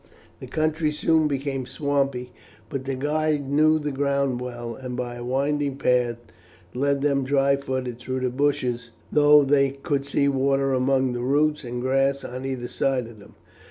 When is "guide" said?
2.95-3.47